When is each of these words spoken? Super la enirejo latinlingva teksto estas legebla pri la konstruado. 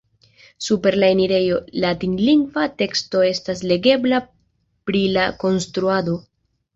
Super 0.67 0.95
la 1.01 1.09
enirejo 1.15 1.57
latinlingva 1.83 2.63
teksto 2.81 3.21
estas 3.27 3.61
legebla 3.73 4.23
pri 4.91 5.03
la 5.19 5.27
konstruado. 5.45 6.17